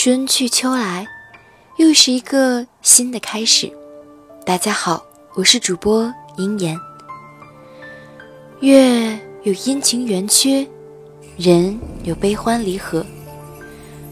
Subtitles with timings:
[0.00, 1.08] 春去秋来，
[1.76, 3.68] 又是一个新的开始。
[4.46, 5.02] 大家好，
[5.34, 6.78] 我是主播鹰言。
[8.60, 10.64] 月有阴晴圆缺，
[11.36, 13.04] 人有悲欢离合。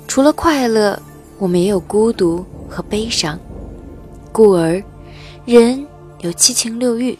[0.08, 1.00] 除了快乐，
[1.38, 3.38] 我们也有孤独和悲伤。
[4.32, 4.82] 故而，
[5.44, 5.86] 人
[6.18, 7.16] 有七情六欲。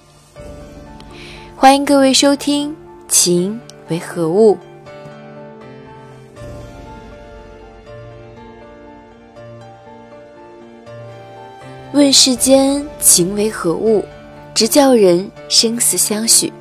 [1.55, 2.73] 欢迎各位收听
[3.07, 3.61] 《情
[3.91, 4.57] 为何物》。
[12.07, 14.05] 问世间情为何物，
[14.55, 16.53] 直叫人生死相许。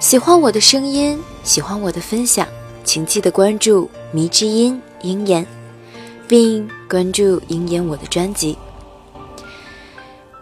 [0.00, 2.48] 喜欢我的声音，喜欢我的分享，
[2.82, 5.46] 请记得关注迷之音鹰眼，
[6.26, 8.56] 并关注鹰眼我的专辑。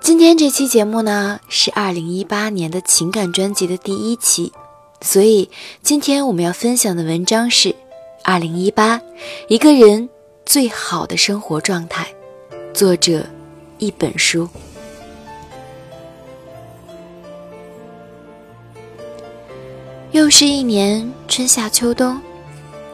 [0.00, 4.52] 今天这期节目呢，是二零一八年的情感专辑的第一期，
[5.00, 5.50] 所以
[5.82, 7.74] 今天我们要分享的文章是
[8.22, 9.00] 二零一八
[9.48, 10.08] 一个人
[10.46, 12.06] 最好的生活状态，
[12.72, 13.26] 作者
[13.82, 14.48] 一本书。
[20.12, 22.20] 又是一年春夏秋冬，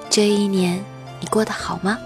[0.08, 0.83] 这一年
[1.20, 1.98] 你过得好吗？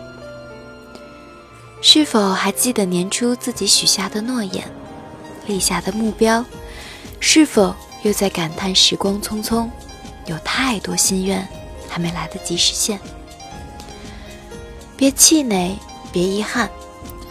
[1.80, 4.69] 是否还记得年初自己许下的诺言、
[5.46, 6.44] 立下的目标？
[7.20, 9.70] 是否又在感叹时光匆匆，
[10.27, 11.46] 有太多心愿
[11.89, 12.98] 还没来得及实现？
[14.96, 15.78] 别气馁，
[16.11, 16.69] 别遗憾，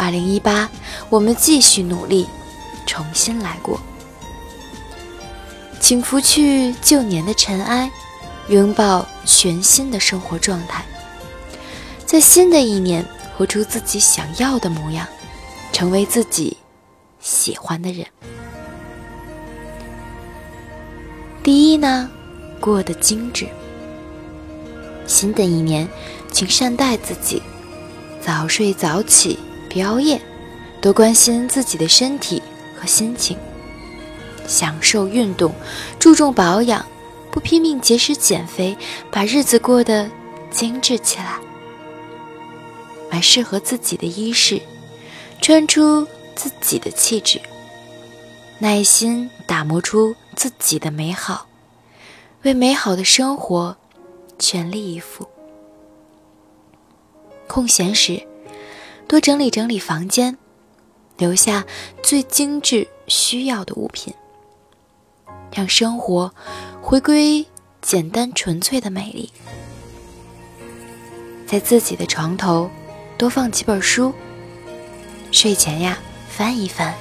[0.01, 0.67] 二零一八，
[1.11, 2.27] 我们继续努力，
[2.87, 3.79] 重新来过。
[5.79, 7.91] 请拂去旧年的尘埃，
[8.47, 10.83] 拥抱全新的生活状态。
[12.03, 13.05] 在新的一年，
[13.37, 15.05] 活出自己想要的模样，
[15.71, 16.57] 成为自己
[17.19, 18.03] 喜欢的人。
[21.43, 22.09] 第一呢，
[22.59, 23.47] 过得精致。
[25.05, 25.87] 新的一年，
[26.31, 27.43] 请善待自己，
[28.19, 29.37] 早睡早起，
[29.73, 30.19] 别熬夜，
[30.81, 32.43] 多关心自己的身体
[32.75, 33.37] 和心情。
[34.45, 35.53] 享受运动，
[35.97, 36.85] 注重保养，
[37.31, 38.77] 不拼命节食减肥，
[39.09, 40.11] 把日子过得
[40.49, 41.39] 精致起来。
[43.09, 44.61] 买适合自己的衣饰，
[45.39, 46.05] 穿出
[46.35, 47.39] 自己的气质。
[48.59, 51.47] 耐心打磨出自己的美好，
[52.41, 53.77] 为美好的生活
[54.37, 55.25] 全力以赴。
[57.47, 58.21] 空闲时，
[59.11, 60.37] 多整理整理房间，
[61.17, 61.65] 留下
[62.01, 64.13] 最精致需要的物品。
[65.53, 66.33] 让生活
[66.81, 67.45] 回归
[67.81, 69.29] 简单纯粹的美丽，
[71.45, 72.71] 在自己的床头
[73.17, 74.13] 多放几本书，
[75.29, 75.99] 睡前呀
[76.29, 76.95] 翻一翻，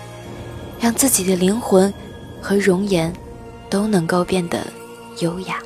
[0.80, 1.94] 让自己的灵魂
[2.42, 3.14] 和容颜
[3.70, 4.66] 都能够变得
[5.20, 5.62] 优雅。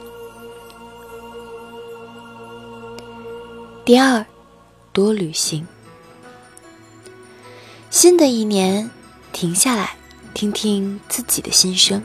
[3.82, 4.22] 第二，
[4.92, 5.66] 多旅行。
[7.94, 8.90] 新的一年，
[9.32, 9.94] 停下来
[10.34, 12.02] 听听自己的心声。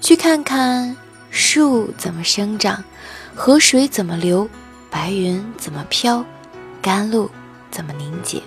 [0.00, 0.96] 去看看
[1.28, 2.82] 树怎么生长，
[3.34, 4.48] 河水怎么流，
[4.88, 6.24] 白云怎么飘，
[6.80, 7.30] 甘露
[7.70, 8.42] 怎么凝结。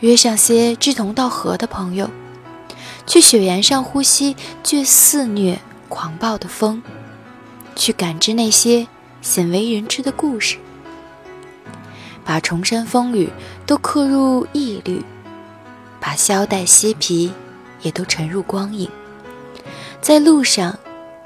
[0.00, 2.08] 约上些志同道合的朋友，
[3.06, 5.60] 去雪原上呼吸最肆虐
[5.90, 6.82] 狂暴的风，
[7.76, 8.88] 去感知那些
[9.20, 10.56] 鲜为人知的故事，
[12.26, 13.30] 把重山风雨
[13.64, 15.02] 都刻入意律，
[16.00, 17.32] 把萧带嬉皮
[17.82, 18.90] 也都沉入光影。
[20.00, 20.76] 在路上，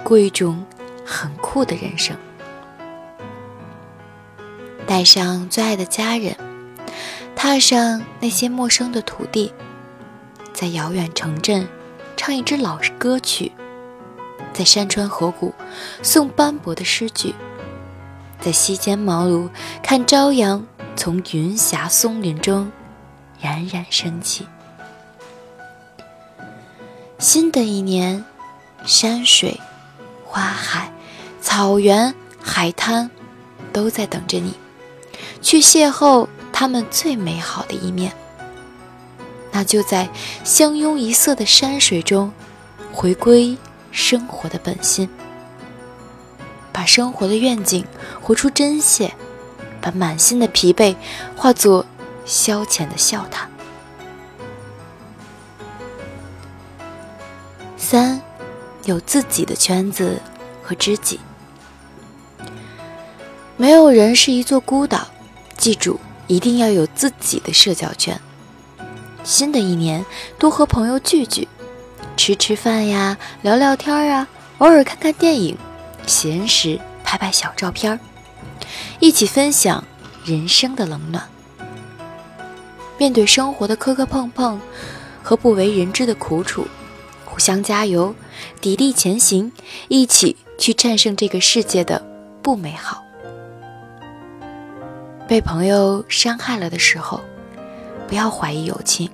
[0.05, 0.63] 过一种
[1.05, 2.15] 很酷的人生。
[4.87, 6.37] 带上最爱的家人，
[7.35, 9.53] 踏上那些陌生的土地，
[10.53, 11.67] 在遥远城镇
[12.15, 13.53] 唱一支老歌曲，
[14.53, 15.55] 在山川河谷
[16.03, 17.35] 诵斑驳的诗句，
[18.39, 19.49] 在西间茅庐
[19.83, 20.67] 看朝阳
[21.03, 22.71] 从云霞松林中
[23.41, 24.47] 冉冉升起。
[27.19, 28.23] 新的一年。
[28.85, 29.61] 山水、
[30.25, 30.91] 花海、
[31.41, 33.11] 草原、海滩，
[33.73, 34.55] 都在等着你，
[35.43, 38.13] 去邂逅他们最美好的一面。
[39.53, 40.09] 那就在
[40.45, 42.33] 相拥一色的山水中，
[42.91, 43.57] 回归
[43.91, 45.09] 生活的本心，
[46.73, 47.87] 把生活的愿景
[48.23, 49.15] 活出真切，
[49.81, 50.95] 把满心的疲惫
[51.37, 51.85] 化作
[52.25, 53.49] 消遣的笑谈。
[57.77, 58.21] 三。
[58.87, 60.19] 有自己的圈子
[60.63, 61.21] 和知己，
[63.59, 65.07] 没有人是一座孤岛。
[65.59, 68.19] 记住，一定要有自己的社交圈。
[69.23, 70.05] 新的一年，
[70.39, 71.47] 多和朋友聚聚，
[72.17, 74.27] 吃吃饭呀，聊聊天啊，
[74.59, 75.57] 偶尔看看电影，
[76.07, 78.01] 闲时拍拍小照片儿
[78.99, 79.83] 一起分享
[80.25, 81.29] 人生的冷暖。
[82.99, 84.61] 面对生活的磕磕碰碰
[85.23, 86.67] 和不为人知的苦楚，
[87.25, 88.15] 互相加油，
[88.61, 89.51] 砥砺前行，
[89.89, 92.05] 一起去战胜这个世界的
[92.43, 93.03] 不美好。
[95.27, 97.21] 被朋友伤害了的时候，
[98.09, 99.09] 不要怀疑友情，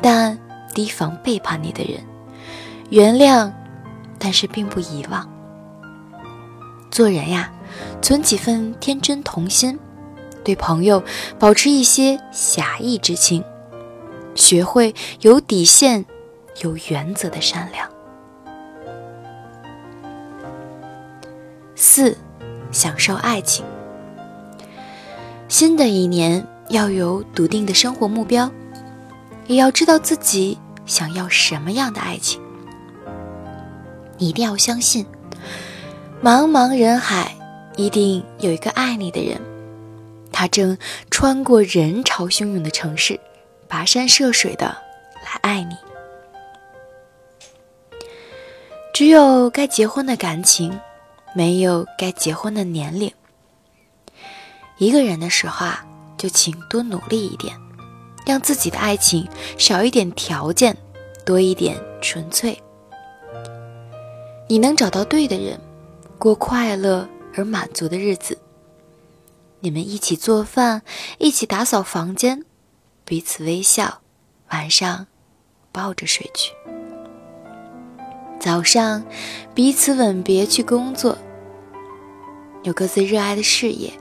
[0.00, 0.38] 但
[0.74, 2.02] 提防背叛你的人。
[2.88, 3.50] 原谅，
[4.18, 5.28] 但是并不遗忘。
[6.90, 7.50] 做人呀，
[8.00, 9.78] 存几分天真童心，
[10.44, 11.02] 对朋友
[11.38, 13.42] 保持一些侠义之情，
[14.34, 16.04] 学会有底线、
[16.62, 17.88] 有原则的善良。
[21.74, 22.16] 四，
[22.72, 23.64] 享受爱情。
[25.48, 28.50] 新的一年要有笃定的生活目标，
[29.46, 32.40] 也要知道自己想要什么样的爱情。
[34.18, 35.06] 你一定要相信，
[36.22, 37.35] 茫茫人海
[37.76, 39.38] 一定有一个爱你的人，
[40.32, 40.76] 他正
[41.10, 43.20] 穿过人潮汹涌的城市，
[43.68, 44.66] 跋山涉水的
[45.24, 45.76] 来爱你。
[48.94, 50.80] 只有该结婚的感情，
[51.34, 53.12] 没有该结婚的年龄。
[54.78, 55.84] 一个人的时候啊，
[56.16, 57.54] 就请多努力一点，
[58.24, 60.74] 让自己的爱情少一点条件，
[61.26, 62.58] 多一点纯粹。
[64.48, 65.60] 你能找到对的人，
[66.18, 67.06] 过快乐
[67.36, 68.38] 而满足的日子。
[69.60, 70.82] 你们一起做饭，
[71.18, 72.44] 一起打扫房间，
[73.04, 74.00] 彼此微笑，
[74.50, 75.06] 晚上
[75.70, 76.52] 抱着睡去。
[78.40, 79.04] 早上
[79.54, 81.16] 彼此吻别去工作，
[82.62, 83.92] 有各自热爱的事业，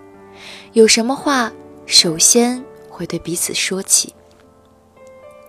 [0.74, 1.52] 有什么话
[1.86, 4.14] 首先会对彼此说起。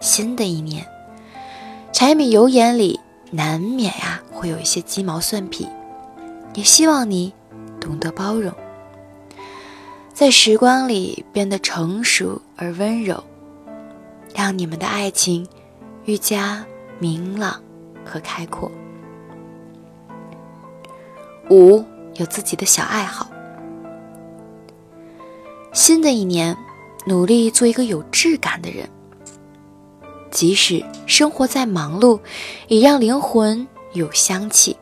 [0.01, 0.87] 新的一年，
[1.93, 3.01] 柴米油盐里。
[3.33, 5.67] 难免呀，会有一些鸡毛蒜皮，
[6.55, 7.35] 也希望你
[7.87, 8.53] 懂得包容，
[10.13, 13.23] 在时光里变得成熟而温柔，
[14.35, 15.47] 让你们的爱情
[16.05, 16.67] 愈加
[16.99, 17.63] 明朗
[18.05, 18.69] 和开阔。
[21.49, 21.85] 五，
[22.17, 23.31] 有自己的小爱好。
[25.73, 26.57] 新的一年，
[27.07, 28.89] 努力做一个有质感的人。
[30.33, 32.19] 即使生活再忙碌，
[32.67, 34.77] 也让灵魂有香气。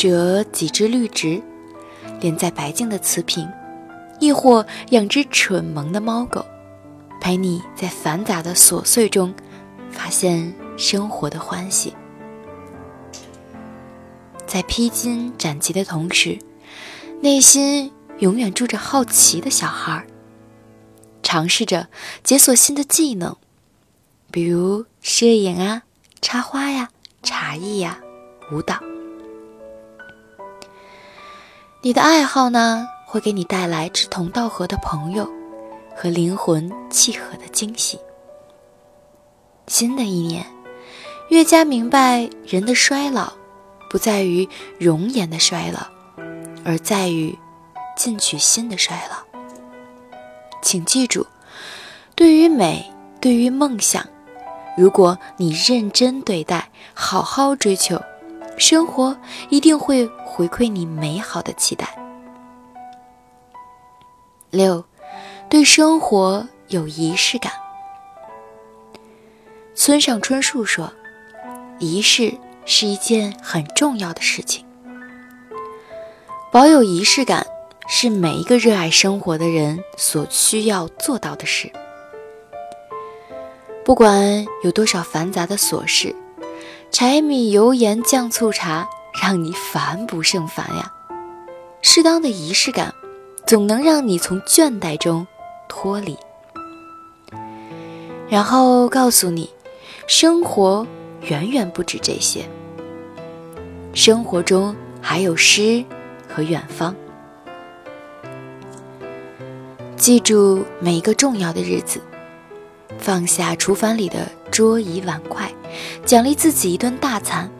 [0.00, 1.42] 折几枝绿植，
[2.22, 3.46] 连在白净的瓷瓶，
[4.18, 6.42] 亦或养只蠢萌的猫狗，
[7.20, 9.34] 陪你在繁杂的琐碎中
[9.90, 11.92] 发现生活的欢喜。
[14.46, 16.38] 在披荆斩棘的同时，
[17.20, 20.06] 内心永远住着好奇的小孩，
[21.22, 21.88] 尝试着
[22.24, 23.36] 解锁新的技能。
[24.30, 25.82] 比如摄影啊、
[26.22, 26.88] 插花呀、
[27.22, 28.00] 茶艺呀、
[28.50, 28.80] 舞蹈，
[31.82, 35.26] 你的爱好呢，会给你带来志同道合的朋友
[35.96, 37.98] 和灵魂契合的惊喜。
[39.66, 40.44] 新的一年，
[41.30, 43.32] 越加明白人的衰老，
[43.88, 44.46] 不在于
[44.78, 45.80] 容颜的衰老，
[46.66, 47.34] 而在于
[47.96, 49.40] 进取心的衰老。
[50.60, 51.26] 请记住，
[52.14, 54.06] 对于美，对于梦想。
[54.76, 57.98] 如果你认真对待，好好追求，
[58.60, 61.88] 生活一定会回馈你美好的期待。
[64.50, 64.84] 六，
[65.48, 67.50] 对生活有仪式感。
[69.74, 70.92] 村上春树说
[71.80, 72.34] ：“仪式
[72.66, 74.62] 是一件很重要的事情，
[76.52, 77.46] 保有仪式感
[77.88, 81.72] 是每一个热爱生活的人所需要做到的事。”
[83.86, 86.14] 不管有多少繁杂的琐事，
[86.92, 88.88] 柴米油盐酱醋茶
[89.22, 90.92] 让你烦不胜烦呀。
[91.82, 92.92] 适当的仪式感，
[93.46, 95.26] 总能让你从倦怠中
[95.68, 96.16] 脱离。
[98.28, 99.48] 然后告诉你，
[100.06, 100.86] 生活
[101.22, 102.44] 远远不止这些，
[103.94, 105.84] 生活中还有诗
[106.28, 106.94] 和远方。
[109.96, 112.00] 记住每一个重要的日子。
[112.98, 115.50] 放下厨房里的桌椅碗筷，
[116.04, 117.50] 奖励自己一顿大餐。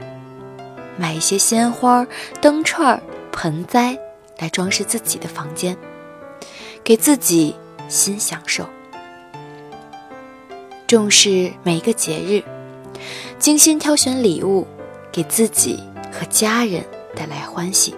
[0.96, 2.06] 买一些鲜花、
[2.40, 3.00] 灯串、
[3.32, 3.98] 盆栽
[4.38, 5.76] 来装饰自己的房间，
[6.84, 7.54] 给自己
[7.88, 8.66] 新享受。
[10.86, 12.42] 重视每一个节日，
[13.38, 14.66] 精心挑选礼物，
[15.10, 15.80] 给自己
[16.12, 17.94] 和家人带来欢喜。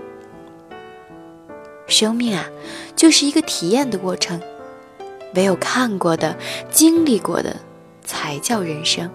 [1.89, 2.47] 生命啊，
[2.95, 4.41] 就是一个体验的过程。
[5.35, 6.37] 唯有看过的、
[6.71, 7.57] 经历过的，
[8.05, 9.11] 才叫人生。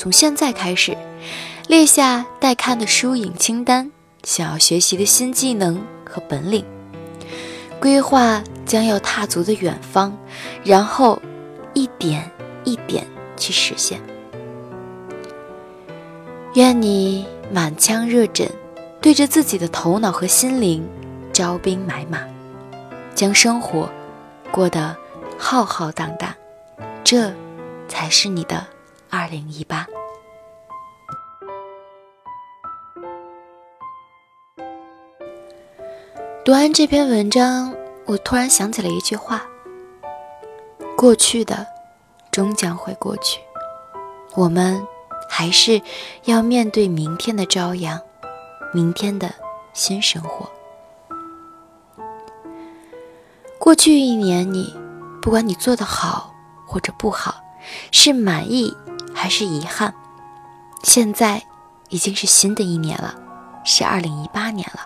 [0.00, 0.96] 从现在开始，
[1.68, 3.92] 列下待看的书影清单，
[4.24, 5.78] 想要学习的新技能
[6.08, 6.64] 和本领，
[7.78, 10.16] 规划将要踏足的远方，
[10.64, 11.20] 然后
[11.74, 12.30] 一点
[12.64, 14.00] 一点去实现。
[16.54, 18.48] 愿你满腔热忱，
[19.02, 20.82] 对着自己的头脑和心灵
[21.30, 22.20] 招兵买马，
[23.14, 23.86] 将生活
[24.50, 24.96] 过得
[25.36, 26.32] 浩浩荡荡，
[27.04, 27.30] 这
[27.86, 28.66] 才是你的
[29.10, 29.86] 二零一八。
[36.44, 37.74] 读完这篇文章，
[38.06, 39.44] 我突然想起了一句话
[40.96, 41.66] ：“过去的
[42.30, 43.40] 终将会过去，
[44.34, 44.86] 我们
[45.28, 45.82] 还是
[46.24, 48.00] 要面对明天的朝阳，
[48.72, 49.34] 明天的
[49.72, 50.48] 新生活。”
[53.58, 54.74] 过去一年，你
[55.20, 56.32] 不管你做的好
[56.66, 57.34] 或者不好，
[57.92, 58.74] 是满意
[59.20, 59.92] 还是遗憾，
[60.82, 61.42] 现在
[61.90, 63.14] 已经是新的一年了，
[63.64, 64.80] 是二零一八年了。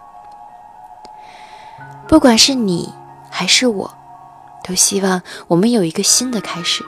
[2.09, 2.93] 不管是你
[3.31, 3.97] 还是我，
[4.65, 6.85] 都希望我们有一个新的开始，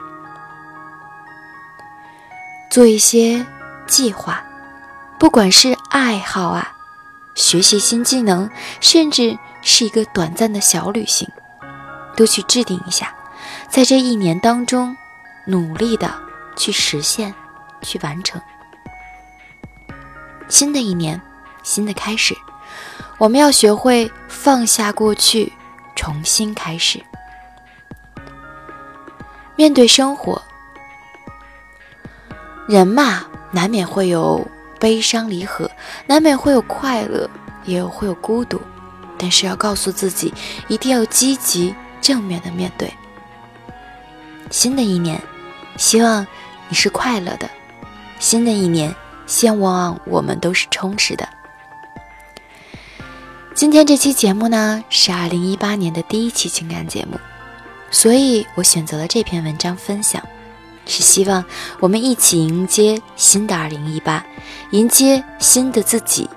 [2.69, 3.45] 做一些
[3.87, 4.43] 计划，
[5.17, 6.75] 不管是爱好啊，
[7.33, 8.49] 学习新技能，
[8.81, 11.25] 甚至是一个短暂的小旅行，
[12.17, 13.15] 都去制定一下，
[13.69, 14.97] 在这一年当中，
[15.45, 16.26] 努力的
[16.57, 17.33] 去实现，
[17.81, 18.41] 去完成。
[20.49, 21.21] 新的一年，
[21.63, 22.35] 新的开始。
[23.17, 25.53] 我们要学会放下过去，
[25.95, 27.01] 重新开始。
[29.55, 30.41] 面对生活，
[32.67, 34.45] 人嘛，难免会有
[34.79, 35.69] 悲伤离合，
[36.05, 37.27] 难免会有快乐，
[37.65, 38.61] 也有会有孤独。
[39.17, 40.31] 但是要告诉自己，
[40.67, 42.93] 一定要积极正面的面对。
[44.51, 45.19] 新的一年，
[45.75, 46.25] 希望
[46.69, 47.47] 你是快乐的；
[48.19, 48.93] 新的一年，
[49.25, 51.27] 希望我们都是充实的。
[53.53, 57.17] 今天这期节目呢是二零一八年的第一期情感节目，
[57.89, 60.21] 所以我选择了这篇文章分享，
[60.85, 61.43] 是希望
[61.79, 64.23] 我们一起迎接新的二零一八，
[64.71, 66.29] 迎接新的自己，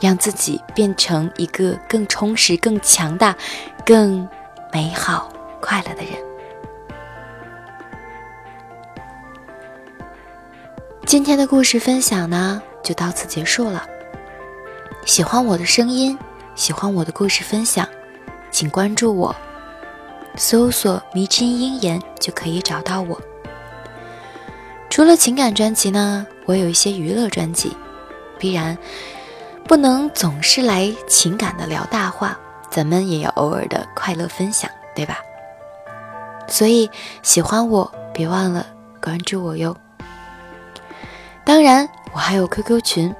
[0.00, 3.34] 让自己变成一个更充实、更强大、
[3.84, 4.28] 更
[4.72, 5.28] 美好、
[5.60, 6.27] 快乐的人。
[11.08, 13.88] 今天的故事分享呢就到此结束了，
[15.06, 16.18] 喜欢我的声音。
[16.54, 17.88] 喜欢我的故事分享，
[18.50, 19.34] 请关注我，
[20.36, 23.18] 搜索“迷之音言”就可以找到我。
[24.90, 27.74] 除了情感专辑呢，我有一些娱乐专辑，
[28.38, 28.76] 必然
[29.64, 32.38] 不能总是来情感的聊大话，
[32.68, 35.20] 咱们也要偶尔的快乐分享，对吧？
[36.48, 36.90] 所以
[37.22, 38.66] 喜欢我，别忘了
[39.00, 39.74] 关注我哟。
[41.48, 43.14] 当然，我还有 QQ 群：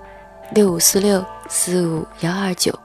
[0.53, 2.79] 六五四六四五幺二九。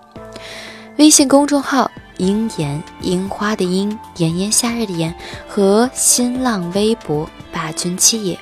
[0.96, 5.14] 微信公众号“樱言樱花”的樱，炎炎夏日的炎，
[5.46, 8.40] 和新浪微博“霸君七爷”。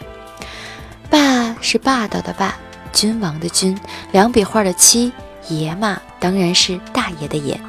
[1.09, 2.53] 霸是霸道的霸，
[2.93, 3.75] 君王的君，
[4.11, 5.11] 两笔画的七
[5.47, 7.59] 爷嘛，当然是大爷的爷。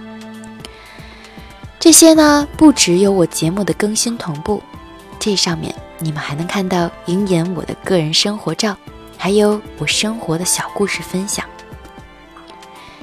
[1.80, 4.62] 这些呢，不只有我节目的更新同步，
[5.18, 8.76] 这上面你们还能看到樱言我的个人生活照，
[9.22, 11.46] 还有我生活的小故事分享。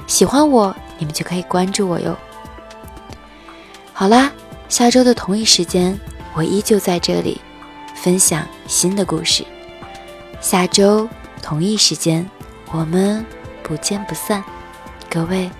[0.06, 0.76] 喜欢我。
[0.98, 2.14] 你们就可以关注我哟。
[3.94, 4.30] 好啦，
[4.68, 5.98] 下周的同一时间，
[6.34, 7.40] 我依旧在这里
[7.94, 9.42] 分享新的故事。
[10.42, 11.08] 下周
[11.42, 12.28] 同一时间，
[12.70, 13.24] 我们
[13.62, 14.44] 不见不散。
[15.08, 15.50] 各位，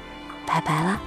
[0.47, 1.01] 拜拜啦。